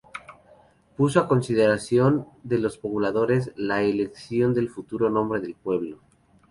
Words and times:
Puso 0.97 1.19
a 1.19 1.27
consideración 1.27 2.25
de 2.41 2.57
los 2.57 2.79
pobladores 2.79 3.51
la 3.55 3.83
elección 3.83 4.55
del 4.55 4.67
futuro 4.67 5.11
nombre 5.11 5.41
del 5.41 5.53
pueblo. 5.53 5.99